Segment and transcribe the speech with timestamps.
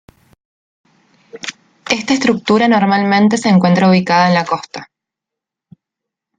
[1.91, 4.89] Esta estructura normalmente se encuentra ubicada en la costa.